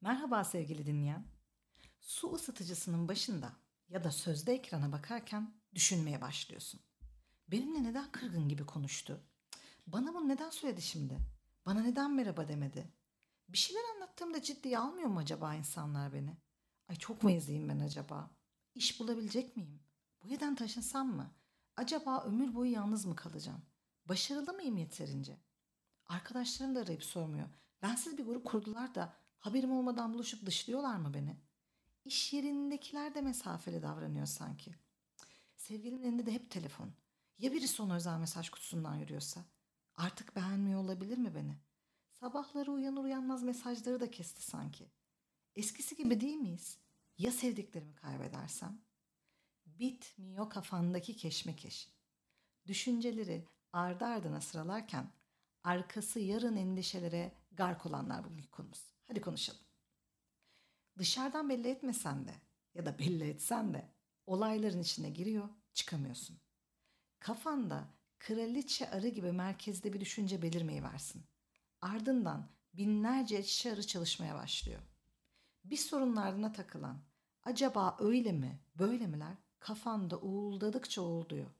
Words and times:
Merhaba 0.00 0.44
sevgili 0.44 0.86
dinleyen. 0.86 1.26
Su 2.00 2.32
ısıtıcısının 2.32 3.08
başında 3.08 3.52
ya 3.88 4.04
da 4.04 4.10
sözde 4.10 4.52
ekrana 4.52 4.92
bakarken 4.92 5.54
düşünmeye 5.74 6.20
başlıyorsun. 6.20 6.80
Benimle 7.48 7.82
neden 7.82 8.12
kırgın 8.12 8.48
gibi 8.48 8.66
konuştu? 8.66 9.20
Bana 9.86 10.14
bunu 10.14 10.28
neden 10.28 10.50
söyledi 10.50 10.82
şimdi? 10.82 11.18
Bana 11.66 11.80
neden 11.80 12.14
merhaba 12.14 12.48
demedi? 12.48 12.92
Bir 13.48 13.58
şeyler 13.58 13.82
anlattığımda 13.94 14.42
ciddiye 14.42 14.78
almıyor 14.78 15.08
mu 15.08 15.18
acaba 15.18 15.54
insanlar 15.54 16.12
beni? 16.12 16.36
Ay 16.88 16.96
çok 16.96 17.22
mu 17.22 17.30
eziyim 17.30 17.68
ben 17.68 17.80
acaba? 17.80 18.30
İş 18.74 19.00
bulabilecek 19.00 19.56
miyim? 19.56 19.82
Bu 20.22 20.28
evden 20.28 20.54
taşınsam 20.54 21.16
mı? 21.16 21.34
Acaba 21.76 22.24
ömür 22.24 22.54
boyu 22.54 22.72
yalnız 22.72 23.04
mı 23.06 23.16
kalacağım? 23.16 23.62
Başarılı 24.04 24.52
mıyım 24.52 24.76
yeterince? 24.76 25.40
Arkadaşlarım 26.06 26.74
da 26.74 26.80
arayıp 26.80 27.04
sormuyor. 27.04 27.48
Bensiz 27.82 28.18
bir 28.18 28.24
grup 28.24 28.44
kurdular 28.44 28.94
da 28.94 29.25
haberim 29.38 29.72
olmadan 29.72 30.14
buluşup 30.14 30.46
dışlıyorlar 30.46 30.96
mı 30.96 31.14
beni? 31.14 31.36
İş 32.04 32.32
yerindekiler 32.32 33.14
de 33.14 33.20
mesafeli 33.20 33.82
davranıyor 33.82 34.26
sanki. 34.26 34.74
Sevgilimin 35.56 36.02
elinde 36.02 36.26
de 36.26 36.32
hep 36.32 36.50
telefon. 36.50 36.92
Ya 37.38 37.52
birisi 37.52 37.82
ona 37.82 37.96
özel 37.96 38.18
mesaj 38.18 38.50
kutusundan 38.50 38.96
yürüyorsa? 38.96 39.44
Artık 39.94 40.36
beğenmiyor 40.36 40.80
olabilir 40.80 41.18
mi 41.18 41.34
beni? 41.34 41.56
Sabahları 42.10 42.72
uyanır 42.72 43.04
uyanmaz 43.04 43.42
mesajları 43.42 44.00
da 44.00 44.10
kesti 44.10 44.42
sanki. 44.42 44.90
Eskisi 45.56 45.96
gibi 45.96 46.20
değil 46.20 46.36
miyiz? 46.36 46.78
Ya 47.18 47.32
sevdiklerimi 47.32 47.94
kaybedersem? 47.94 48.80
Bitmiyor 49.66 50.50
kafandaki 50.50 51.16
keşmekeş. 51.16 51.92
Düşünceleri 52.66 53.44
ardı 53.72 54.04
ardına 54.04 54.40
sıralarken 54.40 55.12
arkası 55.62 56.20
yarın 56.20 56.56
endişelere 56.56 57.32
gark 57.52 57.86
olanlar 57.86 58.24
bugünkü 58.24 58.50
konumuz. 58.50 58.95
Hadi 59.08 59.20
konuşalım. 59.20 59.60
Dışarıdan 60.98 61.48
belli 61.48 61.68
etmesen 61.68 62.26
de 62.26 62.34
ya 62.74 62.86
da 62.86 62.98
belli 62.98 63.24
etsen 63.24 63.74
de 63.74 63.88
olayların 64.26 64.82
içine 64.82 65.10
giriyor, 65.10 65.48
çıkamıyorsun. 65.72 66.40
Kafanda 67.18 67.88
kraliçe 68.18 68.90
arı 68.90 69.08
gibi 69.08 69.32
merkezde 69.32 69.92
bir 69.92 70.00
düşünce 70.00 70.42
belirmeyi 70.42 70.82
versin. 70.82 71.24
Ardından 71.80 72.48
binlerce 72.74 73.42
çiçeği 73.42 73.74
arı 73.74 73.86
çalışmaya 73.86 74.34
başlıyor. 74.34 74.80
Bir 75.64 75.76
sorunun 75.76 76.52
takılan, 76.52 76.98
acaba 77.42 77.96
öyle 78.00 78.32
mi, 78.32 78.60
böyle 78.78 79.06
miler 79.06 79.34
kafanda 79.58 80.20
uğuldadıkça 80.20 81.02
uğulduyor. 81.02 81.50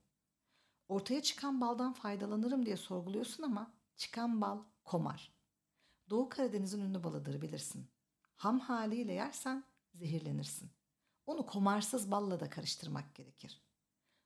Ortaya 0.87 1.21
çıkan 1.21 1.61
baldan 1.61 1.93
faydalanırım 1.93 2.65
diye 2.65 2.77
sorguluyorsun 2.77 3.43
ama 3.43 3.73
çıkan 3.95 4.41
bal 4.41 4.63
komar. 4.83 5.36
Doğu 6.09 6.29
Karadeniz'in 6.29 6.81
ünlü 6.81 7.03
balıdır 7.03 7.41
bilirsin. 7.41 7.87
Ham 8.35 8.59
haliyle 8.59 9.13
yersen 9.13 9.63
zehirlenirsin. 9.93 10.69
Onu 11.25 11.45
komarsız 11.45 12.11
balla 12.11 12.39
da 12.39 12.49
karıştırmak 12.49 13.15
gerekir. 13.15 13.61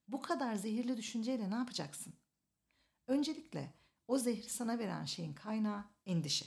Bu 0.08 0.22
kadar 0.22 0.56
zehirli 0.56 0.98
düşünceyle 0.98 1.50
ne 1.50 1.56
yapacaksın? 1.56 2.14
Öncelikle 3.08 3.74
o 4.08 4.18
zehri 4.18 4.50
sana 4.50 4.80
veren 4.80 5.06
şeyin 5.06 5.34
kaynağı 5.34 5.84
endişe. 6.06 6.46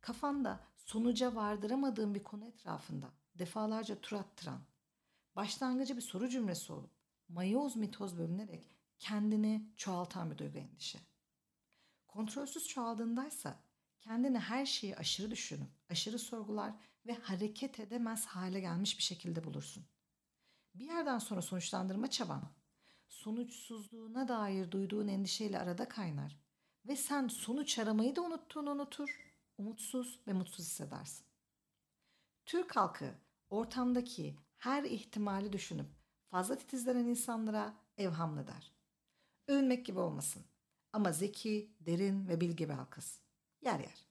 Kafanda 0.00 0.60
sonuca 0.76 1.34
vardıramadığın 1.34 2.14
bir 2.14 2.22
konu 2.22 2.46
etrafında 2.46 3.10
defalarca 3.34 4.00
tur 4.00 4.16
attıran, 4.16 4.60
başlangıcı 5.36 5.96
bir 5.96 6.02
soru 6.02 6.28
cümlesi 6.28 6.72
olup 6.72 6.90
mayoz 7.28 7.76
mitoz 7.76 8.18
bölünerek 8.18 8.76
kendini 8.98 9.68
çoğaltan 9.76 10.30
bir 10.30 10.38
duygu 10.38 10.58
endişe. 10.58 10.98
Kontrolsüz 12.08 12.68
çoğaldığındaysa 12.68 13.65
kendini 14.06 14.38
her 14.38 14.66
şeyi 14.66 14.96
aşırı 14.96 15.30
düşünüp, 15.30 15.68
aşırı 15.90 16.18
sorgular 16.18 16.72
ve 17.06 17.14
hareket 17.14 17.80
edemez 17.80 18.26
hale 18.26 18.60
gelmiş 18.60 18.98
bir 18.98 19.02
şekilde 19.02 19.44
bulursun. 19.44 19.84
Bir 20.74 20.84
yerden 20.84 21.18
sonra 21.18 21.42
sonuçlandırma 21.42 22.10
çaban, 22.10 22.42
sonuçsuzluğuna 23.08 24.28
dair 24.28 24.70
duyduğun 24.70 25.08
endişeyle 25.08 25.58
arada 25.58 25.88
kaynar 25.88 26.40
ve 26.86 26.96
sen 26.96 27.28
sonuç 27.28 27.78
aramayı 27.78 28.16
da 28.16 28.22
unuttuğunu 28.22 28.70
unutur, 28.70 29.34
umutsuz 29.58 30.20
ve 30.26 30.32
mutsuz 30.32 30.66
hissedersin. 30.66 31.26
Türk 32.46 32.76
halkı 32.76 33.14
ortamdaki 33.50 34.36
her 34.56 34.84
ihtimali 34.84 35.52
düşünüp 35.52 35.88
fazla 36.30 36.56
titizlenen 36.56 37.06
insanlara 37.06 37.74
evhamlı 37.98 38.46
der. 38.46 38.72
Övünmek 39.48 39.86
gibi 39.86 39.98
olmasın 39.98 40.44
ama 40.92 41.12
zeki, 41.12 41.76
derin 41.80 42.28
ve 42.28 42.40
bilgi 42.40 42.68
bir 42.68 42.74
halkız. 42.74 43.20
Yer 43.62 43.80
yer. 43.80 44.05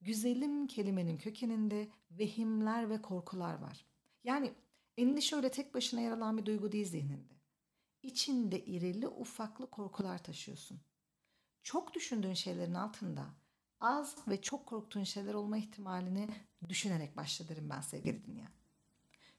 Güzelim 0.00 0.66
kelimenin 0.66 1.18
kökeninde 1.18 1.88
vehimler 2.10 2.90
ve 2.90 3.02
korkular 3.02 3.54
var. 3.54 3.86
Yani 4.24 4.52
endişe 4.96 5.36
öyle 5.36 5.50
tek 5.50 5.74
başına 5.74 6.00
yer 6.00 6.12
alan 6.12 6.38
bir 6.38 6.46
duygu 6.46 6.72
değil 6.72 6.86
zihninde. 6.86 7.34
İçinde 8.02 8.64
irili 8.64 9.08
ufaklı 9.08 9.70
korkular 9.70 10.22
taşıyorsun. 10.22 10.80
Çok 11.62 11.94
düşündüğün 11.94 12.34
şeylerin 12.34 12.74
altında 12.74 13.26
az 13.80 14.16
ve 14.28 14.42
çok 14.42 14.66
korktuğun 14.66 15.04
şeyler 15.04 15.34
olma 15.34 15.58
ihtimalini 15.58 16.28
düşünerek 16.68 17.16
başla 17.16 17.48
derim 17.48 17.70
ben 17.70 17.80
sevgili 17.80 18.24
dinleyen. 18.24 18.52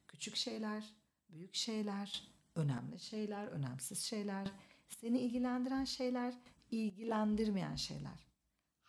Küçük 0.08 0.36
şeyler, 0.36 0.94
büyük 1.30 1.56
şeyler, 1.56 2.28
önemli 2.56 3.00
şeyler, 3.00 3.48
önemsiz 3.48 4.00
şeyler, 4.00 4.52
seni 4.88 5.20
ilgilendiren 5.20 5.84
şeyler, 5.84 6.34
ilgilendirmeyen 6.72 7.76
şeyler. 7.76 8.31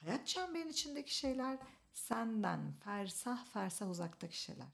Hayat 0.04 0.26
çemberin 0.26 0.68
içindeki 0.68 1.16
şeyler, 1.16 1.58
senden 1.92 2.72
fersah 2.72 3.44
fersah 3.46 3.90
uzaktaki 3.90 4.40
şeyler. 4.40 4.66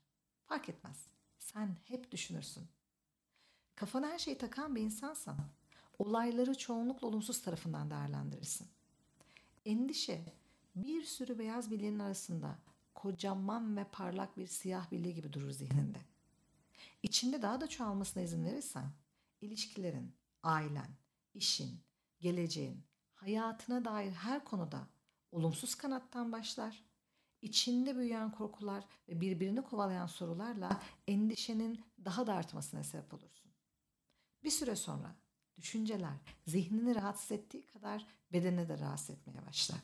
Fark 0.47 0.69
etmez. 0.69 1.07
Sen 1.39 1.77
hep 1.85 2.13
düşünürsün. 2.13 2.69
Kafana 3.75 4.09
her 4.09 4.19
şeyi 4.19 4.39
takan 4.39 4.77
bir 4.77 4.81
insansan, 4.81 5.37
olayları 5.99 6.59
çoğunlukla 6.59 7.07
olumsuz 7.07 7.43
tarafından 7.43 7.91
değerlendirirsin. 7.91 8.69
Endişe, 9.65 10.35
bir 10.77 11.05
sürü 11.05 11.39
beyaz 11.39 11.71
bileğin 11.71 11.99
arasında 11.99 12.59
kocaman 12.95 13.77
ve 13.77 13.85
parlak 13.85 14.37
bir 14.37 14.47
siyah 14.47 14.91
bilye 14.91 15.13
gibi 15.13 15.33
durur 15.33 15.51
zihninde. 15.51 15.99
İçinde 17.03 17.43
daha 17.43 17.61
da 17.61 17.67
çoğalmasına 17.67 18.23
izin 18.23 18.45
verirsen, 18.45 18.91
ilişkilerin, 19.41 20.13
ailen, 20.43 20.91
işin, 21.35 21.81
geleceğin, 22.21 22.83
hayatına 23.15 23.85
dair 23.85 24.13
her 24.13 24.45
konuda 24.45 24.87
olumsuz 25.33 25.75
kanattan 25.75 26.33
başlar. 26.33 26.85
İçinde 27.43 27.97
büyüyen 27.97 28.33
korkular 28.33 28.85
ve 29.09 29.21
birbirini 29.21 29.63
kovalayan 29.63 30.07
sorularla 30.07 30.83
endişenin 31.07 31.85
daha 32.05 32.27
da 32.27 32.35
artmasına 32.35 32.85
sebep 32.85 33.15
olursun. 33.15 33.53
Bir 34.45 34.51
süre 34.51 34.77
sonra 34.77 35.15
düşünceler 35.61 36.17
zihnini 36.47 36.95
rahatsız 36.95 37.33
ettiği 37.33 37.67
kadar 37.67 38.07
bedeni 38.33 38.69
de 38.69 38.79
rahatsız 38.79 39.11
etmeye 39.11 39.47
başlar. 39.47 39.81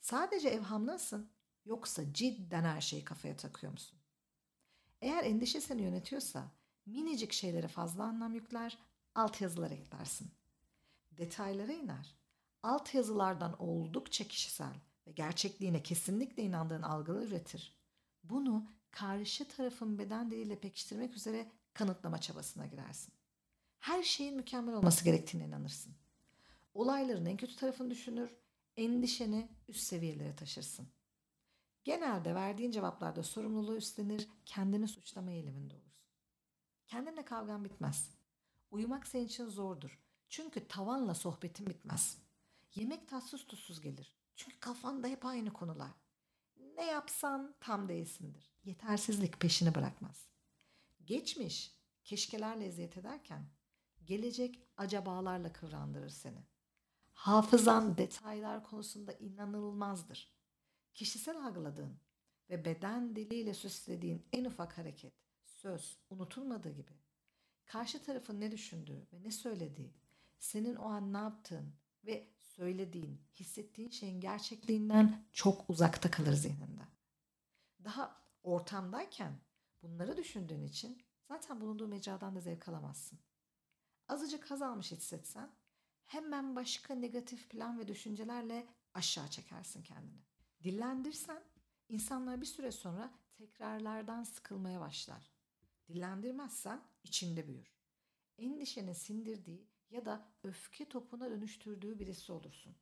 Sadece 0.00 0.48
evhamlısın 0.48 1.30
yoksa 1.64 2.12
cidden 2.12 2.64
her 2.64 2.80
şeyi 2.80 3.04
kafaya 3.04 3.36
takıyor 3.36 3.72
musun? 3.72 3.98
Eğer 5.00 5.24
endişe 5.24 5.60
seni 5.60 5.82
yönetiyorsa 5.82 6.50
minicik 6.86 7.32
şeylere 7.32 7.68
fazla 7.68 8.04
anlam 8.04 8.34
yükler, 8.34 8.78
alt 9.14 9.40
yazılar 9.40 9.70
eklersin. 9.70 10.30
Detaylara 11.10 11.72
iner. 11.72 12.23
Alt 12.64 12.94
yazılardan 12.94 13.62
oldukça 13.62 14.28
kişisel 14.28 14.74
ve 15.06 15.12
gerçekliğine 15.12 15.82
kesinlikle 15.82 16.42
inandığın 16.42 16.82
algılar 16.82 17.22
üretir. 17.22 17.76
Bunu 18.22 18.70
karşı 18.90 19.48
tarafın 19.48 19.98
beden 19.98 20.30
diliyle 20.30 20.60
pekiştirmek 20.60 21.16
üzere 21.16 21.52
kanıtlama 21.74 22.20
çabasına 22.20 22.66
girersin. 22.66 23.14
Her 23.78 24.02
şeyin 24.02 24.36
mükemmel 24.36 24.74
olması 24.74 25.04
gerektiğine 25.04 25.46
inanırsın. 25.46 25.94
Olayların 26.74 27.26
en 27.26 27.36
kötü 27.36 27.56
tarafını 27.56 27.90
düşünür, 27.90 28.36
endişeni 28.76 29.48
üst 29.68 29.82
seviyelere 29.82 30.36
taşırsın. 30.36 30.88
Genelde 31.84 32.34
verdiğin 32.34 32.70
cevaplarda 32.70 33.22
sorumluluğu 33.22 33.76
üstlenir, 33.76 34.28
kendini 34.46 34.88
suçlama 34.88 35.30
eğiliminde 35.30 35.74
olursun. 35.74 36.08
Kendinle 36.86 37.24
kavgan 37.24 37.64
bitmez. 37.64 38.10
Uyumak 38.70 39.06
senin 39.06 39.26
için 39.26 39.46
zordur. 39.46 39.98
Çünkü 40.28 40.68
tavanla 40.68 41.14
sohbetin 41.14 41.66
bitmez. 41.66 42.23
Yemek 42.74 43.08
tatsız 43.08 43.46
tuzsuz 43.46 43.80
gelir. 43.80 44.14
Çünkü 44.36 44.60
kafanda 44.60 45.08
hep 45.08 45.24
aynı 45.24 45.52
konular. 45.52 45.90
Ne 46.76 46.84
yapsan 46.84 47.56
tam 47.60 47.88
değilsindir. 47.88 48.54
Yetersizlik 48.64 49.40
peşini 49.40 49.74
bırakmaz. 49.74 50.28
Geçmiş 51.04 51.72
keşkelerle 52.04 52.66
eziyet 52.66 52.96
ederken 52.96 53.50
gelecek 54.04 54.68
acabalarla 54.76 55.52
kıvrandırır 55.52 56.08
seni. 56.08 56.46
Hafızan 57.12 57.98
detaylar 57.98 58.64
konusunda 58.64 59.12
inanılmazdır. 59.12 60.34
Kişisel 60.94 61.46
algıladığın 61.46 62.00
ve 62.50 62.64
beden 62.64 63.16
diliyle 63.16 63.54
süslediğin 63.54 64.26
en 64.32 64.44
ufak 64.44 64.78
hareket, 64.78 65.14
söz 65.44 65.98
unutulmadığı 66.10 66.70
gibi 66.70 66.92
karşı 67.64 68.02
tarafın 68.02 68.40
ne 68.40 68.52
düşündüğü 68.52 69.06
ve 69.12 69.22
ne 69.22 69.30
söylediği, 69.30 69.94
senin 70.38 70.74
o 70.74 70.84
an 70.84 71.12
ne 71.12 71.18
yaptığın 71.18 71.74
ve 72.04 72.33
söylediğin, 72.56 73.20
hissettiğin 73.34 73.90
şeyin 73.90 74.20
gerçekliğinden 74.20 75.26
çok 75.32 75.70
uzakta 75.70 76.10
kalır 76.10 76.32
zihninde. 76.32 76.82
Daha 77.84 78.22
ortamdayken 78.42 79.40
bunları 79.82 80.16
düşündüğün 80.16 80.62
için 80.62 81.02
zaten 81.28 81.60
bulunduğu 81.60 81.88
mecradan 81.88 82.36
da 82.36 82.40
zevk 82.40 82.68
alamazsın. 82.68 83.18
Azıcık 84.08 84.50
haz 84.50 84.62
almış 84.62 84.92
hissetsen 84.92 85.50
hemen 86.04 86.56
başka 86.56 86.94
negatif 86.94 87.50
plan 87.50 87.78
ve 87.78 87.88
düşüncelerle 87.88 88.66
aşağı 88.94 89.28
çekersin 89.28 89.82
kendini. 89.82 90.22
Dillendirsen 90.62 91.42
insanlar 91.88 92.40
bir 92.40 92.46
süre 92.46 92.72
sonra 92.72 93.12
tekrarlardan 93.34 94.22
sıkılmaya 94.22 94.80
başlar. 94.80 95.32
Dillendirmezsen 95.88 96.82
içinde 97.04 97.48
büyür. 97.48 97.74
Endişenin 98.38 98.92
sindirdiği 98.92 99.68
ya 99.90 100.04
da 100.04 100.28
öfke 100.42 100.88
topuna 100.88 101.30
dönüştürdüğü 101.30 101.98
birisi 101.98 102.32
olursun. 102.32 102.76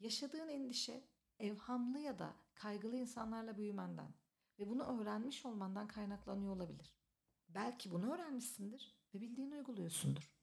Yaşadığın 0.00 0.48
endişe 0.48 1.04
evhamlı 1.38 1.98
ya 1.98 2.18
da 2.18 2.34
kaygılı 2.54 2.96
insanlarla 2.96 3.56
büyümenden 3.56 4.14
ve 4.58 4.68
bunu 4.68 4.82
öğrenmiş 4.82 5.46
olmandan 5.46 5.88
kaynaklanıyor 5.88 6.56
olabilir. 6.56 6.94
Belki 7.48 7.90
bunu 7.90 8.14
öğrenmişsindir 8.14 8.96
ve 9.14 9.20
bildiğini 9.20 9.54
uyguluyorsundur. 9.54 10.34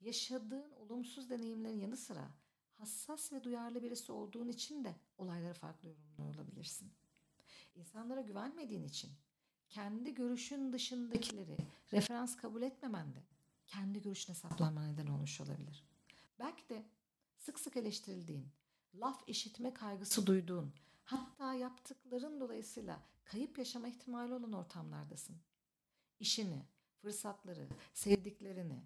Yaşadığın 0.00 0.72
olumsuz 0.72 1.30
deneyimlerin 1.30 1.80
yanı 1.80 1.96
sıra 1.96 2.30
hassas 2.74 3.32
ve 3.32 3.44
duyarlı 3.44 3.82
birisi 3.82 4.12
olduğun 4.12 4.48
için 4.48 4.84
de 4.84 4.94
olayları 5.18 5.54
farklı 5.54 5.88
yorumluyor 5.88 6.34
olabilirsin. 6.34 6.92
İnsanlara 7.74 8.20
güvenmediğin 8.20 8.84
için 8.84 9.10
kendi 9.68 10.14
görüşün 10.14 10.72
dışındakileri 10.72 11.56
referans 11.92 12.36
kabul 12.36 12.62
etmemen 12.62 13.14
de 13.14 13.18
kendi 13.70 14.02
görüşüne 14.02 14.36
saplanma 14.36 14.86
neden 14.86 15.06
olmuş 15.06 15.40
olabilir. 15.40 15.84
Belki 16.38 16.68
de 16.68 16.84
sık 17.36 17.60
sık 17.60 17.76
eleştirildiğin, 17.76 18.48
laf 18.94 19.22
işitme 19.26 19.74
kaygısı 19.74 20.26
duyduğun, 20.26 20.74
hatta 21.04 21.54
yaptıkların 21.54 22.40
dolayısıyla 22.40 23.02
kayıp 23.24 23.58
yaşama 23.58 23.88
ihtimali 23.88 24.34
olan 24.34 24.52
ortamlardasın. 24.52 25.36
İşini, 26.20 26.62
fırsatları, 27.02 27.68
sevdiklerini 27.94 28.82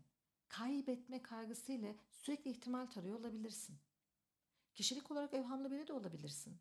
kaybetme 0.49 1.23
kaygısıyla 1.23 1.95
sürekli 2.11 2.51
ihtimal 2.51 2.87
tarıyor 2.87 3.19
olabilirsin. 3.19 3.79
Kişilik 4.75 5.11
olarak 5.11 5.35
evhamlı 5.35 5.71
biri 5.71 5.89
de 5.89 5.93
olabilirsin. 5.93 6.59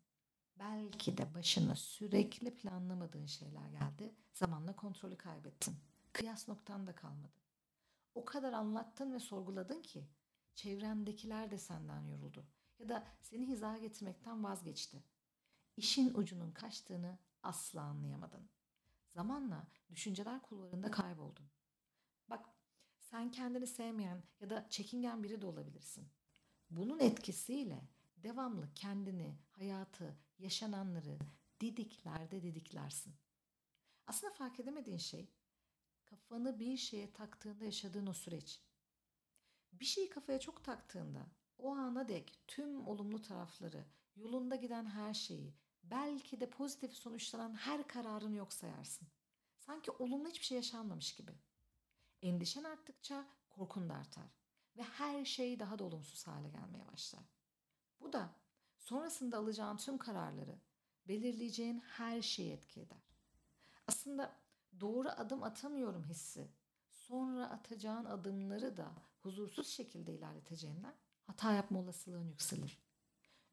Belki 0.58 1.18
de 1.18 1.34
başına 1.34 1.76
sürekli 1.76 2.56
planlamadığın 2.56 3.26
şeyler 3.26 3.68
geldi. 3.68 4.14
Zamanla 4.32 4.76
kontrolü 4.76 5.16
kaybettin. 5.16 5.74
Kıyas 6.12 6.48
noktan 6.48 6.86
da 6.86 6.94
kalmadı. 6.94 7.43
O 8.14 8.24
kadar 8.24 8.52
anlattın 8.52 9.12
ve 9.12 9.18
sorguladın 9.18 9.82
ki 9.82 10.08
çevrendekiler 10.54 11.50
de 11.50 11.58
senden 11.58 12.00
yoruldu 12.00 12.46
ya 12.78 12.88
da 12.88 13.06
seni 13.20 13.48
hizaya 13.48 13.78
getirmekten 13.78 14.44
vazgeçti. 14.44 15.04
İşin 15.76 16.14
ucunun 16.14 16.52
kaçtığını 16.52 17.18
asla 17.42 17.82
anlayamadın. 17.82 18.48
Zamanla 19.08 19.68
düşünceler 19.90 20.42
kulvarında 20.42 20.90
kayboldun. 20.90 21.50
Bak 22.28 22.48
sen 22.98 23.30
kendini 23.30 23.66
sevmeyen 23.66 24.22
ya 24.40 24.50
da 24.50 24.68
çekingen 24.68 25.22
biri 25.22 25.42
de 25.42 25.46
olabilirsin. 25.46 26.08
Bunun 26.70 26.98
etkisiyle 26.98 27.88
devamlı 28.16 28.74
kendini, 28.74 29.38
hayatı, 29.50 30.18
yaşananları 30.38 31.18
didiklerde 31.60 32.42
didiklersin. 32.42 33.14
Aslında 34.06 34.32
fark 34.32 34.60
edemediğin 34.60 34.98
şey 34.98 35.30
kafanı 36.04 36.58
bir 36.60 36.76
şeye 36.76 37.12
taktığında 37.12 37.64
yaşadığın 37.64 38.06
o 38.06 38.12
süreç. 38.12 38.60
Bir 39.72 39.84
şeyi 39.84 40.08
kafaya 40.08 40.40
çok 40.40 40.64
taktığında 40.64 41.26
o 41.58 41.74
ana 41.74 42.08
dek 42.08 42.38
tüm 42.46 42.86
olumlu 42.86 43.22
tarafları, 43.22 43.84
yolunda 44.16 44.56
giden 44.56 44.86
her 44.86 45.14
şeyi, 45.14 45.54
belki 45.82 46.40
de 46.40 46.50
pozitif 46.50 46.92
sonuçlanan 46.92 47.54
her 47.54 47.88
kararını 47.88 48.36
yok 48.36 48.52
sayarsın. 48.52 49.08
Sanki 49.58 49.90
olumlu 49.90 50.28
hiçbir 50.28 50.44
şey 50.44 50.56
yaşanmamış 50.56 51.14
gibi. 51.14 51.32
Endişen 52.22 52.64
arttıkça 52.64 53.28
korkun 53.48 53.88
da 53.88 53.94
artar 53.94 54.30
ve 54.76 54.82
her 54.82 55.24
şey 55.24 55.58
daha 55.58 55.78
da 55.78 55.84
olumsuz 55.84 56.26
hale 56.26 56.48
gelmeye 56.48 56.86
başlar. 56.86 57.24
Bu 58.00 58.12
da 58.12 58.34
sonrasında 58.78 59.38
alacağın 59.38 59.76
tüm 59.76 59.98
kararları, 59.98 60.58
belirleyeceğin 61.08 61.80
her 61.80 62.22
şeyi 62.22 62.52
etki 62.52 62.80
eder. 62.80 63.10
Aslında 63.86 64.43
doğru 64.80 65.08
adım 65.08 65.42
atamıyorum 65.42 66.04
hissi, 66.04 66.48
sonra 66.90 67.50
atacağın 67.50 68.04
adımları 68.04 68.76
da 68.76 68.92
huzursuz 69.22 69.68
şekilde 69.68 70.14
ilerleteceğinden 70.14 70.94
hata 71.26 71.52
yapma 71.52 71.78
olasılığın 71.78 72.28
yükselir. 72.28 72.78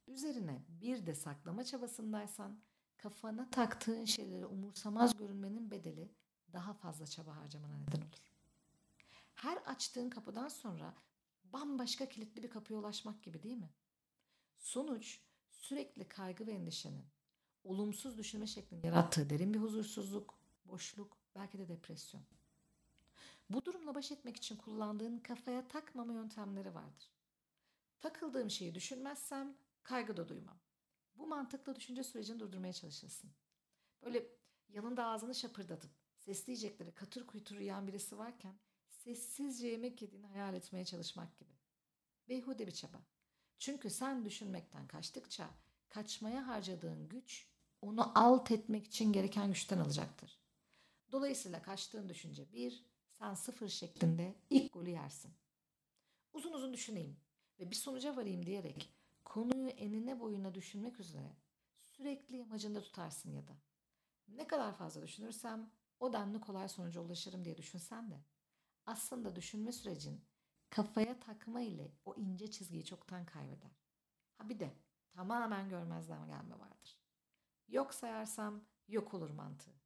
Üzerine 0.07 0.65
bir 0.68 1.06
de 1.06 1.15
saklama 1.15 1.63
çabasındaysan 1.63 2.59
kafana 2.97 3.50
taktığın 3.50 4.06
şeyleri 4.06 4.45
umursamaz 4.45 5.18
görünmenin 5.18 5.71
bedeli 5.71 6.12
daha 6.53 6.73
fazla 6.73 7.06
çaba 7.07 7.35
harcamana 7.35 7.77
neden 7.77 8.01
olur. 8.01 8.31
Her 9.33 9.57
açtığın 9.57 10.09
kapıdan 10.09 10.47
sonra 10.47 10.94
bambaşka 11.44 12.09
kilitli 12.09 12.44
bir 12.44 12.50
kapıya 12.50 12.79
ulaşmak 12.79 13.23
gibi 13.23 13.44
değil 13.44 13.57
mi? 13.57 13.69
Sonuç 14.57 15.19
sürekli 15.50 16.07
kaygı 16.07 16.47
ve 16.47 16.51
endişenin, 16.51 17.06
olumsuz 17.63 18.18
düşünme 18.18 18.47
şeklinin 18.47 18.83
yarattığı 18.83 19.29
derin 19.29 19.53
bir 19.53 19.59
huzursuzluk, 19.59 20.40
boşluk, 20.65 21.17
belki 21.35 21.57
de 21.57 21.67
depresyon. 21.67 22.23
Bu 23.49 23.65
durumla 23.65 23.95
baş 23.95 24.11
etmek 24.11 24.35
için 24.35 24.55
kullandığın 24.55 25.17
kafaya 25.17 25.67
takmama 25.67 26.13
yöntemleri 26.13 26.75
vardır. 26.75 27.11
Takıldığım 28.01 28.49
şeyi 28.49 28.75
düşünmezsem 28.75 29.57
kaygı 29.83 30.17
da 30.17 30.29
duymam. 30.29 30.59
Bu 31.15 31.27
mantıklı 31.27 31.75
düşünce 31.75 32.03
sürecini 32.03 32.39
durdurmaya 32.39 32.73
çalışırsın. 32.73 33.31
Böyle 34.03 34.27
yanında 34.69 35.05
ağzını 35.05 35.35
şapırdatıp 35.35 35.91
sesli 36.17 36.51
yiyecekleri 36.51 36.91
katır 36.91 37.27
kuytur 37.27 37.55
yiyen 37.55 37.87
birisi 37.87 38.17
varken 38.17 38.55
sessizce 38.87 39.67
yemek 39.67 40.01
yediğini 40.01 40.27
hayal 40.27 40.53
etmeye 40.53 40.85
çalışmak 40.85 41.37
gibi. 41.39 41.51
Beyhude 42.29 42.67
bir 42.67 42.71
çaba. 42.71 43.01
Çünkü 43.59 43.89
sen 43.89 44.25
düşünmekten 44.25 44.87
kaçtıkça 44.87 45.49
kaçmaya 45.89 46.47
harcadığın 46.47 47.09
güç 47.09 47.47
onu 47.81 48.19
alt 48.19 48.51
etmek 48.51 48.87
için 48.87 49.13
gereken 49.13 49.47
güçten 49.47 49.77
alacaktır. 49.77 50.40
Dolayısıyla 51.11 51.61
kaçtığın 51.61 52.09
düşünce 52.09 52.53
bir, 52.53 52.85
sen 53.11 53.33
sıfır 53.33 53.67
şeklinde 53.67 54.35
ilk 54.49 54.73
golü 54.73 54.89
yersin. 54.89 55.33
Uzun 56.33 56.53
uzun 56.53 56.73
düşüneyim 56.73 57.17
ve 57.59 57.71
bir 57.71 57.75
sonuca 57.75 58.15
varayım 58.15 58.45
diyerek 58.45 58.93
konuyu 59.25 59.67
enine 59.69 60.19
boyuna 60.19 60.53
düşünmek 60.53 60.99
üzere 60.99 61.35
sürekli 61.79 62.37
yamacında 62.37 62.81
tutarsın 62.81 63.31
ya 63.31 63.47
da. 63.47 63.53
Ne 64.27 64.47
kadar 64.47 64.77
fazla 64.77 65.01
düşünürsem 65.01 65.71
o 65.99 66.13
denli 66.13 66.41
kolay 66.41 66.69
sonuca 66.69 67.01
ulaşırım 67.01 67.45
diye 67.45 67.57
düşünsen 67.57 68.11
de 68.11 68.23
aslında 68.85 69.35
düşünme 69.35 69.71
sürecin 69.71 70.25
kafaya 70.69 71.19
takma 71.19 71.61
ile 71.61 71.91
o 72.06 72.15
ince 72.15 72.51
çizgiyi 72.51 72.85
çoktan 72.85 73.25
kaybeder. 73.25 73.71
Ha 74.37 74.49
bir 74.49 74.59
de 74.59 74.73
tamamen 75.13 75.69
görmezden 75.69 76.27
gelme 76.27 76.59
vardır. 76.59 76.99
Yok 77.68 77.94
sayarsam 77.94 78.65
yok 78.87 79.13
olur 79.13 79.30
mantığı. 79.30 79.81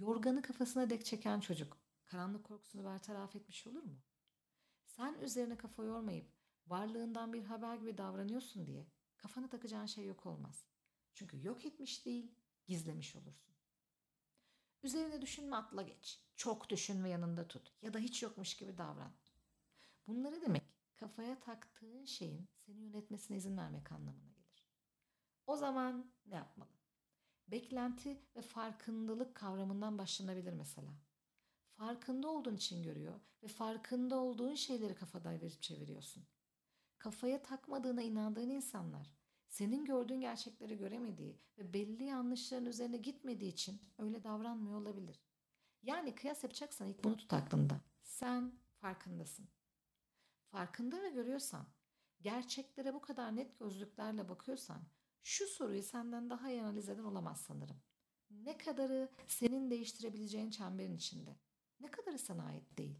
Yorganı 0.00 0.42
kafasına 0.42 0.90
dek 0.90 1.04
çeken 1.04 1.40
çocuk 1.40 1.76
karanlık 2.04 2.44
korkusunu 2.44 2.84
bertaraf 2.84 3.36
etmiş 3.36 3.66
olur 3.66 3.82
mu? 3.82 4.00
Sen 4.84 5.14
üzerine 5.14 5.56
kafa 5.56 5.84
yormayıp 5.84 6.32
varlığından 6.66 7.32
bir 7.32 7.44
haber 7.44 7.76
gibi 7.76 7.98
davranıyorsun 7.98 8.66
diye 8.66 8.86
kafanı 9.16 9.48
takacağın 9.48 9.86
şey 9.86 10.04
yok 10.06 10.26
olmaz. 10.26 10.66
Çünkü 11.14 11.46
yok 11.46 11.64
etmiş 11.64 12.06
değil, 12.06 12.34
gizlemiş 12.66 13.16
olursun. 13.16 13.54
Üzerine 14.82 15.22
düşünme 15.22 15.56
atla 15.56 15.82
geç. 15.82 16.20
Çok 16.36 16.70
düşün 16.70 17.04
ve 17.04 17.08
yanında 17.08 17.48
tut. 17.48 17.72
Ya 17.82 17.94
da 17.94 17.98
hiç 17.98 18.22
yokmuş 18.22 18.56
gibi 18.56 18.78
davran. 18.78 19.12
Bunları 20.06 20.42
demek 20.42 20.62
kafaya 20.96 21.40
taktığın 21.40 22.04
şeyin 22.04 22.48
seni 22.66 22.80
yönetmesine 22.80 23.36
izin 23.36 23.56
vermek 23.56 23.92
anlamına 23.92 24.30
gelir. 24.30 24.66
O 25.46 25.56
zaman 25.56 26.12
ne 26.26 26.34
yapmalı? 26.36 26.79
Beklenti 27.50 28.20
ve 28.36 28.42
farkındalık 28.42 29.34
kavramından 29.34 29.98
başlanabilir 29.98 30.52
mesela. 30.52 30.92
Farkında 31.76 32.28
olduğun 32.28 32.56
için 32.56 32.82
görüyor 32.82 33.20
ve 33.42 33.48
farkında 33.48 34.18
olduğun 34.18 34.54
şeyleri 34.54 34.94
kafada 34.94 35.30
verip 35.30 35.62
çeviriyorsun. 35.62 36.24
Kafaya 36.98 37.42
takmadığına 37.42 38.02
inandığın 38.02 38.50
insanlar 38.50 39.14
senin 39.48 39.84
gördüğün 39.84 40.20
gerçekleri 40.20 40.78
göremediği 40.78 41.40
ve 41.58 41.72
belli 41.72 42.04
yanlışların 42.04 42.66
üzerine 42.66 42.96
gitmediği 42.96 43.52
için 43.52 43.80
öyle 43.98 44.24
davranmıyor 44.24 44.80
olabilir. 44.80 45.20
Yani 45.82 46.14
kıyas 46.14 46.44
yapacaksan 46.44 46.88
ilk 46.88 47.04
bunu 47.04 47.16
tut 47.16 47.32
aklında. 47.32 47.80
Sen 48.02 48.52
farkındasın. 48.74 49.48
Farkında 50.46 51.02
ve 51.02 51.10
görüyorsan, 51.10 51.66
gerçeklere 52.20 52.94
bu 52.94 53.00
kadar 53.00 53.36
net 53.36 53.58
gözlüklerle 53.58 54.28
bakıyorsan 54.28 54.82
şu 55.22 55.46
soruyu 55.46 55.82
senden 55.82 56.30
daha 56.30 56.50
iyi 56.50 56.62
analiz 56.62 56.88
eden 56.88 57.04
olamaz 57.04 57.40
sanırım. 57.40 57.82
Ne 58.30 58.58
kadarı 58.58 59.08
senin 59.26 59.70
değiştirebileceğin 59.70 60.50
çemberin 60.50 60.96
içinde? 60.96 61.36
Ne 61.80 61.90
kadarı 61.90 62.18
sana 62.18 62.44
ait 62.44 62.78
değil? 62.78 62.98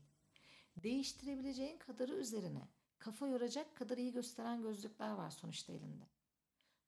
Değiştirebileceğin 0.77 1.79
kadarı 1.79 2.15
üzerine 2.15 2.69
kafa 2.99 3.29
yoracak 3.29 3.77
kadar 3.77 3.99
iyi 3.99 4.13
gösteren 4.13 4.63
gözlükler 4.63 5.11
var 5.11 5.31
sonuçta 5.31 5.73
elinde. 5.73 6.05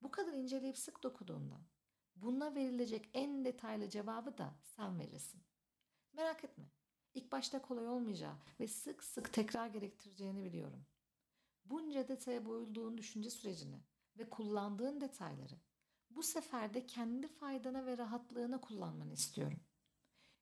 Bu 0.02 0.10
kadar 0.10 0.32
inceleyip 0.32 0.78
sık 0.78 1.02
dokuduğundan, 1.02 1.62
Buna 2.16 2.54
verilecek 2.54 3.10
en 3.14 3.44
detaylı 3.44 3.90
cevabı 3.90 4.38
da 4.38 4.54
sen 4.62 4.98
verirsin. 4.98 5.42
Merak 6.12 6.44
etme. 6.44 6.64
İlk 7.14 7.32
başta 7.32 7.62
kolay 7.62 7.88
olmayacağı 7.88 8.34
ve 8.60 8.68
sık 8.68 9.04
sık 9.04 9.32
tekrar 9.32 9.66
gerektireceğini 9.66 10.44
biliyorum. 10.44 10.86
Bunca 11.64 12.08
detaya 12.08 12.44
boyulduğun 12.44 12.98
düşünce 12.98 13.30
sürecini 13.30 13.80
ve 14.18 14.30
kullandığın 14.30 15.00
detayları 15.00 15.54
bu 16.10 16.22
sefer 16.22 16.74
de 16.74 16.86
kendi 16.86 17.28
faydana 17.28 17.86
ve 17.86 17.98
rahatlığına 17.98 18.60
kullanmanı 18.60 19.12
istiyorum. 19.12 19.60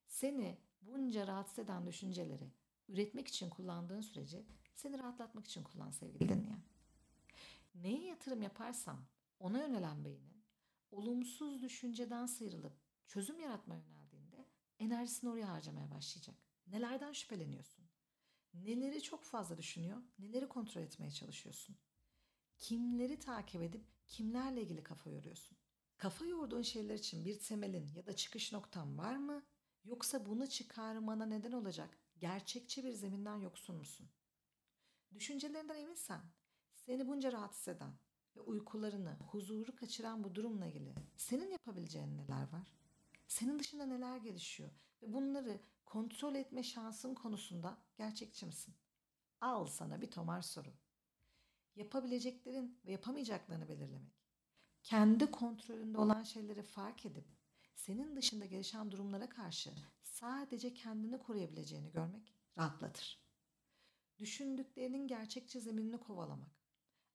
Seni 0.06 0.58
bunca 0.82 1.26
rahatsız 1.26 1.58
eden 1.58 1.86
düşünceleri 1.86 2.52
üretmek 2.88 3.28
için 3.28 3.50
kullandığın 3.50 4.00
süreci 4.00 4.46
seni 4.74 4.98
rahatlatmak 4.98 5.46
için 5.46 5.62
kullan 5.62 5.90
sevgili 5.90 6.28
dinleyen. 6.28 6.62
Neye 7.74 8.06
yatırım 8.06 8.42
yaparsan 8.42 8.98
ona 9.38 9.58
yönelen 9.58 10.04
beynin 10.04 10.44
olumsuz 10.90 11.62
düşünceden 11.62 12.26
sıyrılıp 12.26 12.72
çözüm 13.06 13.40
yaratmaya 13.40 13.80
yöneldiğinde 13.80 14.46
enerjisini 14.78 15.30
oraya 15.30 15.48
harcamaya 15.48 15.90
başlayacak. 15.90 16.36
Nelerden 16.66 17.12
şüpheleniyorsun? 17.12 17.84
Neleri 18.54 19.02
çok 19.02 19.24
fazla 19.24 19.58
düşünüyor, 19.58 20.02
neleri 20.18 20.48
kontrol 20.48 20.82
etmeye 20.82 21.10
çalışıyorsun? 21.10 21.76
Kimleri 22.60 23.18
takip 23.18 23.62
edip 23.62 23.84
kimlerle 24.06 24.62
ilgili 24.62 24.82
kafa 24.82 25.10
yoruyorsun? 25.10 25.58
Kafa 25.96 26.24
yorduğun 26.26 26.62
şeyler 26.62 26.94
için 26.94 27.24
bir 27.24 27.38
temelin 27.38 27.92
ya 27.94 28.06
da 28.06 28.16
çıkış 28.16 28.52
noktan 28.52 28.98
var 28.98 29.16
mı? 29.16 29.42
Yoksa 29.84 30.26
bunu 30.26 30.46
çıkarmana 30.46 31.26
neden 31.26 31.52
olacak 31.52 31.98
gerçekçi 32.18 32.84
bir 32.84 32.92
zeminden 32.92 33.36
yoksun 33.36 33.76
musun? 33.76 34.08
Düşüncelerinden 35.14 35.76
eminsen, 35.76 36.20
seni 36.74 37.08
bunca 37.08 37.32
rahatsız 37.32 37.68
eden 37.68 37.92
ve 38.36 38.40
uykularını, 38.40 39.16
huzuru 39.20 39.76
kaçıran 39.76 40.24
bu 40.24 40.34
durumla 40.34 40.66
ilgili 40.66 40.94
senin 41.16 41.50
yapabileceğin 41.50 42.18
neler 42.18 42.52
var? 42.52 42.72
Senin 43.28 43.58
dışında 43.58 43.86
neler 43.86 44.16
gelişiyor 44.16 44.70
ve 45.02 45.12
bunları 45.12 45.60
kontrol 45.84 46.34
etme 46.34 46.62
şansın 46.62 47.14
konusunda 47.14 47.78
gerçekçi 47.96 48.46
misin? 48.46 48.74
Al 49.40 49.66
sana 49.66 50.00
bir 50.00 50.10
tomar 50.10 50.42
soru. 50.42 50.72
Yapabileceklerin 51.76 52.78
ve 52.86 52.92
yapamayacaklarını 52.92 53.68
belirlemek. 53.68 54.20
Kendi 54.82 55.30
kontrolünde 55.30 55.98
olan 55.98 56.22
şeyleri 56.22 56.62
fark 56.62 57.06
edip 57.06 57.24
senin 57.74 58.16
dışında 58.16 58.46
gelişen 58.46 58.90
durumlara 58.90 59.28
karşı 59.28 59.70
sadece 60.02 60.74
kendini 60.74 61.18
koruyabileceğini 61.18 61.92
görmek 61.92 62.34
rahatlatır. 62.58 63.24
Düşündüklerinin 64.18 65.06
gerçekçi 65.06 65.60
zeminini 65.60 65.98
kovalamak, 65.98 66.60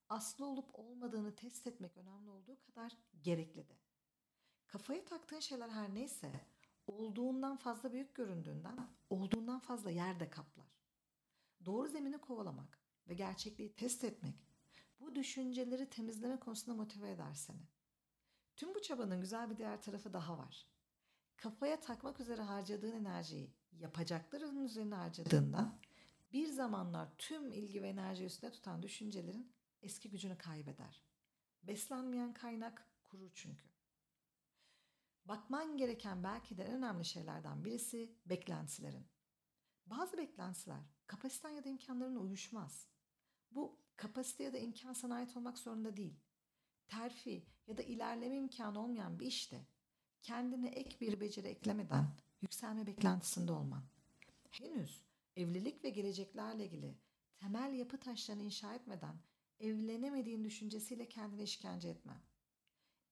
aslı 0.09 0.45
olup 0.45 0.69
olmadığını 0.79 1.35
test 1.35 1.67
etmek 1.67 1.97
önemli 1.97 2.29
olduğu 2.29 2.59
kadar 2.59 2.97
gerekli 3.21 3.69
de. 3.69 3.73
Kafaya 4.67 5.05
taktığın 5.05 5.39
şeyler 5.39 5.69
her 5.69 5.95
neyse 5.95 6.31
olduğundan 6.87 7.57
fazla 7.57 7.93
büyük 7.93 8.15
göründüğünden 8.15 8.89
olduğundan 9.09 9.59
fazla 9.59 9.91
yerde 9.91 10.29
kaplar. 10.29 10.79
Doğru 11.65 11.87
zemini 11.87 12.17
kovalamak 12.17 12.84
ve 13.07 13.13
gerçekliği 13.13 13.75
test 13.75 14.03
etmek 14.03 14.35
bu 14.99 15.15
düşünceleri 15.15 15.89
temizleme 15.89 16.39
konusunda 16.39 16.77
motive 16.77 17.11
eder 17.11 17.33
seni. 17.33 17.67
Tüm 18.55 18.75
bu 18.75 18.81
çabanın 18.81 19.21
güzel 19.21 19.49
bir 19.49 19.57
diğer 19.57 19.81
tarafı 19.81 20.13
daha 20.13 20.37
var. 20.37 20.67
Kafaya 21.37 21.81
takmak 21.81 22.19
üzere 22.19 22.41
harcadığın 22.41 22.91
enerjiyi 22.91 23.53
yapacakların 23.71 24.63
üzerine 24.63 24.95
harcadığından 24.95 25.79
bir 26.33 26.47
zamanlar 26.47 27.17
tüm 27.17 27.51
ilgi 27.51 27.81
ve 27.81 27.89
enerji 27.89 28.25
üstüne 28.25 28.51
tutan 28.51 28.83
düşüncelerin 28.83 29.53
eski 29.81 30.09
gücünü 30.09 30.37
kaybeder. 30.37 31.03
Beslenmeyen 31.63 32.33
kaynak 32.33 32.89
kurur 33.03 33.31
çünkü. 33.33 33.65
Bakman 35.25 35.77
gereken 35.77 36.23
belki 36.23 36.57
de 36.57 36.63
en 36.63 36.73
önemli 36.73 37.05
şeylerden 37.05 37.65
birisi 37.65 38.15
beklentilerin. 38.25 39.07
Bazı 39.85 40.17
beklentiler 40.17 40.79
kapasiten 41.07 41.49
ya 41.49 41.63
da 41.63 41.69
imkanlarına 41.69 42.19
uyuşmaz. 42.19 42.87
Bu 43.55 43.79
kapasite 43.95 44.43
ya 44.43 44.53
da 44.53 44.57
imkan 44.57 44.93
sana 44.93 45.15
ait 45.15 45.37
olmak 45.37 45.57
zorunda 45.57 45.97
değil. 45.97 46.19
Terfi 46.87 47.45
ya 47.67 47.77
da 47.77 47.81
ilerleme 47.81 48.35
imkanı 48.35 48.79
olmayan 48.79 49.19
bir 49.19 49.25
işte 49.25 49.65
kendine 50.21 50.69
ek 50.69 50.97
bir 51.01 51.19
beceri 51.19 51.47
eklemeden 51.47 52.07
yükselme 52.41 52.87
beklentisinde 52.87 53.51
olman. 53.51 53.83
Henüz 54.51 55.03
evlilik 55.35 55.83
ve 55.83 55.89
geleceklerle 55.89 56.65
ilgili 56.65 56.97
temel 57.37 57.73
yapı 57.73 57.99
taşlarını 57.99 58.43
inşa 58.43 58.73
etmeden 58.73 59.15
evlenemediğin 59.59 60.43
düşüncesiyle 60.43 61.09
kendine 61.09 61.43
işkence 61.43 61.89
etmen. 61.89 62.21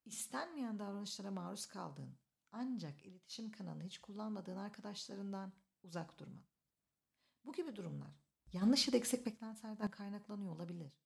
İstenmeyen 0.04 0.78
davranışlara 0.78 1.30
maruz 1.30 1.66
kaldığın 1.66 2.16
ancak 2.52 3.04
iletişim 3.06 3.50
kanalını 3.50 3.84
hiç 3.84 3.98
kullanmadığın 3.98 4.56
arkadaşlarından 4.56 5.52
uzak 5.82 6.18
durman. 6.18 6.44
Bu 7.44 7.52
gibi 7.52 7.76
durumlar 7.76 8.23
yanlış 8.54 8.88
ya 8.88 8.92
da 8.92 8.96
eksik 8.96 9.26
beklentilerden 9.26 9.90
kaynaklanıyor 9.90 10.54
olabilir. 10.56 10.98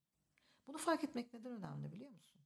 Bunu 0.67 0.79
fark 0.79 1.05
etmek 1.05 1.35
neden 1.35 1.53
önemli 1.53 1.93
biliyor 1.93 2.11
musun? 2.11 2.43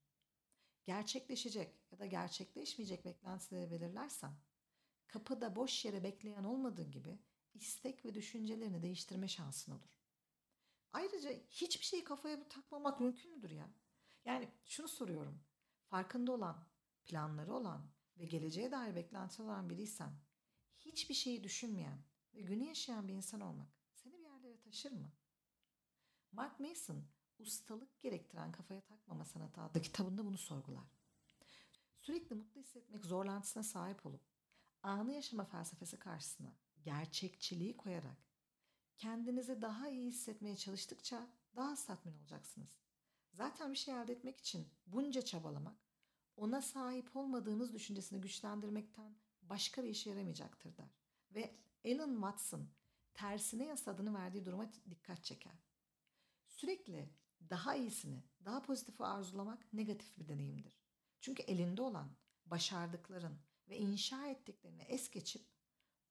Gerçekleşecek 0.85 1.93
ya 1.93 1.99
da 1.99 2.07
gerçekleşmeyecek 2.07 3.05
beklentileri 3.05 3.71
belirlersen 3.71 4.33
kapıda 5.07 5.57
boş 5.57 5.85
yere 5.85 6.05
bekleyen 6.05 6.45
olmadığın 6.45 6.91
gibi 6.91 7.19
istek 7.55 8.05
ve 8.05 8.15
düşüncelerini 8.15 8.83
değiştirme 8.83 9.29
şansın 9.29 9.73
olur. 9.73 10.03
Ayrıca 10.93 11.31
hiçbir 11.51 11.85
şeyi 11.85 12.05
kafaya 12.05 12.49
takmamak 12.49 13.01
mümkün 13.01 13.33
müdür 13.33 13.51
ya? 13.51 13.71
Yani 14.25 14.49
şunu 14.65 14.89
soruyorum. 14.89 15.45
Farkında 15.85 16.33
olan, 16.33 16.69
planları 17.05 17.55
olan 17.55 17.91
ve 18.17 18.25
geleceğe 18.25 18.71
dair 18.71 18.95
beklenti 18.95 19.43
olan 19.43 19.71
biriysen 19.71 20.13
hiçbir 20.79 21.15
şeyi 21.15 21.45
düşünmeyen 21.45 22.05
ve 22.35 22.41
günü 22.41 22.65
yaşayan 22.65 23.09
bir 23.09 23.15
insan 23.15 23.41
olmak 23.41 23.82
taşır 24.73 24.93
mı? 24.93 25.13
Mark 26.33 26.61
Mason 26.61 27.05
ustalık 27.39 28.01
gerektiren 28.01 28.53
kafaya 28.53 28.81
takmama 28.81 29.25
sanatı 29.25 29.61
adlı 29.61 29.83
kitabında 29.83 30.25
bunu 30.25 30.39
sorgular. 30.39 30.85
Sürekli 32.01 32.35
mutlu 32.35 32.61
hissetmek 32.61 33.05
zorlantısına 33.05 33.63
sahip 33.63 34.07
olup 34.07 34.21
anı 34.83 35.13
yaşama 35.13 35.45
felsefesi 35.45 35.99
karşısına 35.99 36.57
gerçekçiliği 36.83 37.77
koyarak 37.77 38.17
kendinizi 38.97 39.63
daha 39.63 39.89
iyi 39.89 40.09
hissetmeye 40.09 40.57
çalıştıkça 40.57 41.27
daha 41.57 41.75
tatmin 41.75 42.15
olacaksınız. 42.15 42.79
Zaten 43.33 43.73
bir 43.73 43.79
şey 43.79 43.95
elde 43.95 44.13
etmek 44.13 44.41
için 44.41 44.69
bunca 44.87 45.23
çabalamak 45.23 45.77
ona 46.37 46.63
sahip 46.63 47.17
olmadığınız 47.17 47.75
düşüncesini 47.75 48.21
güçlendirmekten 48.21 49.17
başka 49.43 49.85
bir 49.85 49.89
işe 49.89 50.11
yaramayacaktır 50.11 50.77
der. 50.77 50.91
Ve 51.31 51.57
Alan 51.87 52.13
Watson 52.13 52.69
tersine 53.15 53.67
yasadığını 53.67 54.15
verdiği 54.15 54.45
duruma 54.45 54.73
dikkat 54.91 55.25
çeker. 55.25 55.65
Sürekli 56.47 57.15
daha 57.51 57.75
iyisini, 57.75 58.25
daha 58.45 58.63
pozitifi 58.63 59.05
arzulamak 59.05 59.73
negatif 59.73 60.19
bir 60.19 60.29
deneyimdir. 60.29 60.83
Çünkü 61.21 61.43
elinde 61.43 61.83
olan 61.83 62.17
başardıkların 62.47 63.39
ve 63.69 63.79
inşa 63.79 64.27
ettiklerini 64.27 64.83
es 64.83 65.11
geçip 65.11 65.47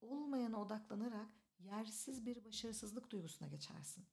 olmayana 0.01 0.62
odaklanarak 0.62 1.29
yersiz 1.60 2.25
bir 2.25 2.46
başarısızlık 2.46 3.12
duygusuna 3.12 3.48
geçersin. 3.48 4.08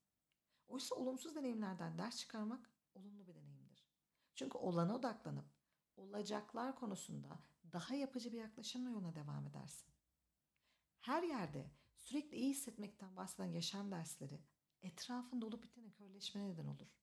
Oysa 0.69 0.95
olumsuz 0.95 1.35
deneyimlerden 1.37 1.99
ders 1.99 2.17
çıkarmak 2.17 2.71
olumlu 2.95 3.27
bir 3.27 3.35
deneyimdir. 3.35 3.89
Çünkü 4.35 4.59
olana 4.59 4.97
odaklanıp 4.97 5.47
olacaklar 5.97 6.77
konusunda 6.77 7.39
daha 7.73 7.95
yapıcı 7.95 8.33
bir 8.33 8.39
yaklaşımla 8.39 8.91
yoluna 8.91 9.15
devam 9.15 9.47
edersin. 9.47 9.89
Her 11.01 11.23
yerde 11.23 11.71
sürekli 12.09 12.37
iyi 12.37 12.51
hissetmekten 12.51 13.17
bahseden 13.17 13.49
yaşam 13.53 13.91
dersleri 13.91 14.41
etrafında 14.83 15.47
olup 15.47 15.63
bitene 15.63 15.91
körleşme 15.91 16.49
neden 16.49 16.67
olur. 16.67 16.97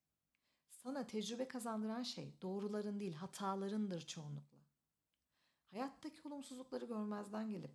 Sana 0.68 1.06
tecrübe 1.06 1.48
kazandıran 1.48 2.02
şey 2.02 2.42
doğruların 2.42 3.00
değil 3.00 3.12
hatalarındır 3.12 4.06
çoğunlukla. 4.06 4.58
Hayattaki 5.70 6.28
olumsuzlukları 6.28 6.84
görmezden 6.84 7.50
gelip 7.50 7.70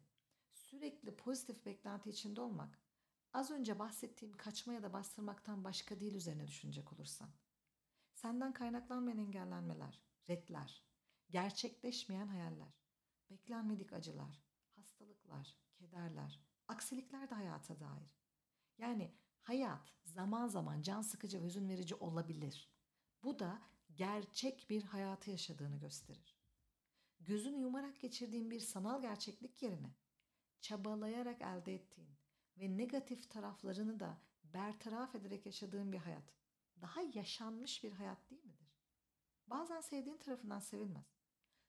sürekli 0.51 1.15
pozitif 1.15 1.65
beklenti 1.65 2.09
içinde 2.09 2.41
olmak 2.41 2.81
az 3.33 3.51
önce 3.51 3.79
bahsettiğim 3.79 4.37
kaçma 4.37 4.73
ya 4.73 4.83
da 4.83 4.93
bastırmaktan 4.93 5.63
başka 5.63 5.99
değil 5.99 6.15
üzerine 6.15 6.47
düşünecek 6.47 6.93
olursan. 6.93 7.29
Senden 8.13 8.53
kaynaklanmayan 8.53 9.17
engellenmeler, 9.17 10.01
redler, 10.29 10.83
gerçekleşmeyen 11.29 12.27
hayaller, 12.27 12.81
beklenmedik 13.29 13.93
acılar, 13.93 14.43
hastalıklar, 14.75 15.57
kederler, 15.73 16.50
aksilikler 16.71 17.29
de 17.29 17.35
hayata 17.35 17.79
dair. 17.79 18.21
Yani 18.77 19.11
hayat 19.41 19.93
zaman 20.03 20.47
zaman 20.47 20.81
can 20.81 21.01
sıkıcı 21.01 21.41
ve 21.41 21.45
hüzün 21.45 21.69
verici 21.69 21.95
olabilir. 21.95 22.71
Bu 23.23 23.39
da 23.39 23.61
gerçek 23.95 24.69
bir 24.69 24.83
hayatı 24.83 25.31
yaşadığını 25.31 25.79
gösterir. 25.79 26.41
Gözünü 27.19 27.57
yumarak 27.57 27.99
geçirdiğin 27.99 28.51
bir 28.51 28.59
sanal 28.59 29.01
gerçeklik 29.01 29.61
yerine 29.61 29.95
çabalayarak 30.61 31.41
elde 31.41 31.75
ettiğin 31.75 32.17
ve 32.57 32.77
negatif 32.77 33.29
taraflarını 33.29 33.99
da 33.99 34.21
bertaraf 34.43 35.15
ederek 35.15 35.45
yaşadığın 35.45 35.91
bir 35.91 35.97
hayat 35.97 36.33
daha 36.81 37.01
yaşanmış 37.01 37.83
bir 37.83 37.91
hayat 37.91 38.29
değil 38.29 38.45
midir? 38.45 38.77
Bazen 39.47 39.81
sevdiğin 39.81 40.17
tarafından 40.17 40.59
sevilmez. 40.59 41.05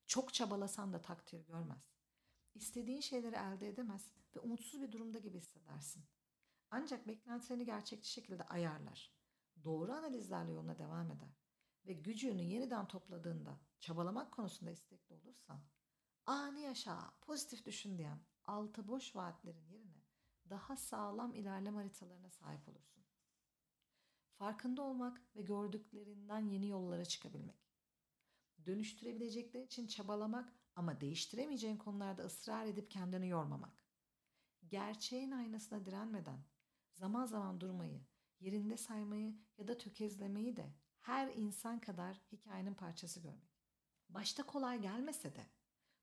Çok 0.07 0.35
çabalasan 0.35 0.93
da 0.93 1.03
takdir 1.03 1.47
görmez. 1.47 1.92
İstediğin 2.55 3.01
şeyleri 3.01 3.37
elde 3.37 3.69
edemez 3.69 4.13
ve 4.37 4.41
umutsuz 4.41 4.81
bir 4.81 4.93
durumda 4.93 5.19
gibi 5.19 5.39
hissedersin. 5.39 6.05
Ancak 6.71 7.09
beklentilerini 7.09 7.65
gerçekçi 7.65 8.11
şekilde 8.11 8.43
ayarlar. 8.43 9.13
Doğru 9.65 9.93
analizlerle 9.93 10.53
yoluna 10.53 10.79
devam 10.79 11.11
eder. 11.11 11.43
Ve 11.87 11.93
gücünü 11.93 12.43
yeniden 12.43 12.89
topladığında 12.89 13.61
çabalamak 13.81 14.33
konusunda 14.33 14.71
istekli 14.71 15.15
olursan 15.15 15.61
ani 16.27 16.61
yaşa, 16.61 17.13
pozitif 17.21 17.67
düşün 17.67 17.99
diyen 17.99 18.21
altı 18.45 18.89
boş 18.89 19.17
vaatlerin 19.17 19.67
yerine 19.67 20.03
daha 20.51 20.77
sağlam 20.77 21.35
ilerleme 21.35 21.77
haritalarına 21.77 22.31
sahip 22.31 22.69
olursun. 22.69 23.05
Farkında 24.33 24.83
olmak 24.83 25.37
ve 25.37 25.43
gördüklerinden 25.43 26.41
yeni 26.41 26.69
yollara 26.69 27.05
çıkabilmek. 27.05 27.73
Dönüştürebilecekler 28.67 29.63
için 29.63 29.87
çabalamak 29.87 30.62
ama 30.77 31.01
değiştiremeyeceğin 31.01 31.77
konularda 31.77 32.23
ısrar 32.23 32.67
edip 32.67 32.91
kendini 32.91 33.29
yormamak. 33.29 33.85
Gerçeğin 34.69 35.31
aynasına 35.31 35.87
direnmeden 35.87 36.45
zaman 36.95 37.27
zaman 37.27 37.61
durmayı, 37.61 38.07
yerinde 38.41 38.77
saymayı 38.77 39.37
ya 39.59 39.69
da 39.69 39.79
tökezlemeyi 39.79 40.57
de 40.57 40.75
her 41.01 41.35
insan 41.35 41.81
kadar 41.81 42.17
hikayenin 42.33 42.75
parçası 42.75 43.21
görmek. 43.21 43.53
Başta 44.09 44.43
kolay 44.43 44.81
gelmese 44.81 45.35
de 45.35 45.47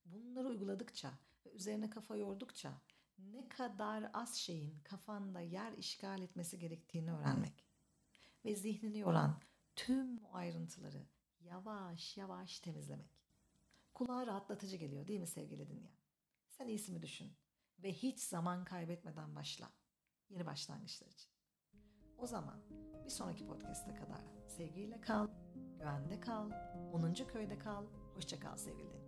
bunları 0.06 0.48
uyguladıkça 0.48 1.20
ve 1.46 1.52
üzerine 1.52 1.90
kafa 1.90 2.16
yordukça 2.16 2.82
ne 3.18 3.50
kadar 3.50 4.10
az 4.14 4.36
şeyin 4.36 4.80
kafanda 4.84 5.40
yer 5.40 5.74
işgal 5.74 6.22
etmesi 6.22 6.60
gerektiğini 6.60 7.12
öğrenmek. 7.14 7.66
Ve 8.46 8.56
zihnini 8.56 9.00
yoran 9.00 9.42
tüm 9.76 10.20
ayrıntıları 10.34 11.08
yavaş 11.40 12.18
yavaş 12.18 12.60
temizlemek. 12.60 13.20
Kulağa 14.00 14.28
rahatlatıcı 14.28 14.78
geliyor 14.78 15.08
değil 15.08 15.20
mi 15.20 15.28
sevgili 15.28 15.70
dinleyen? 15.70 15.98
Sen 16.50 16.68
iyisini 16.68 17.02
düşün 17.02 17.32
ve 17.80 17.94
hiç 17.94 18.20
zaman 18.20 18.66
kaybetmeden 18.66 19.36
başla. 19.36 19.72
Yeni 20.30 20.46
başlangıçlar 20.46 21.08
için. 21.08 21.32
O 22.18 22.28
zaman 22.28 22.62
bir 23.06 23.10
sonraki 23.10 23.48
podcast'e 23.48 23.96
kadar 23.96 24.22
sevgiyle 24.48 25.02
kal, 25.02 25.28
güvende 25.80 26.20
kal, 26.20 26.52
10. 26.94 27.14
köyde 27.14 27.60
kal, 27.60 27.86
hoşça 28.16 28.40
kal 28.40 28.58
sevgili. 28.58 28.99